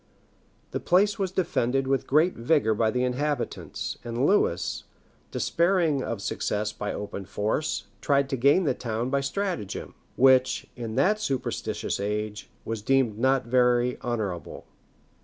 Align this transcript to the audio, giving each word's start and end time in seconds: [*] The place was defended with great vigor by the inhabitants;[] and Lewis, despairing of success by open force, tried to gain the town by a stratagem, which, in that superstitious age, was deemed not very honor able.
[*] 0.37 0.71
The 0.71 0.79
place 0.79 1.19
was 1.19 1.31
defended 1.31 1.85
with 1.85 2.07
great 2.07 2.33
vigor 2.33 2.73
by 2.73 2.89
the 2.89 3.03
inhabitants;[] 3.03 3.99
and 4.03 4.25
Lewis, 4.25 4.85
despairing 5.29 6.01
of 6.01 6.23
success 6.23 6.73
by 6.73 6.91
open 6.91 7.23
force, 7.23 7.85
tried 8.01 8.27
to 8.29 8.35
gain 8.35 8.63
the 8.63 8.73
town 8.73 9.11
by 9.11 9.19
a 9.19 9.21
stratagem, 9.21 9.93
which, 10.15 10.65
in 10.75 10.95
that 10.95 11.19
superstitious 11.21 11.99
age, 11.99 12.49
was 12.65 12.81
deemed 12.81 13.19
not 13.19 13.45
very 13.45 13.99
honor 14.01 14.33
able. 14.35 14.65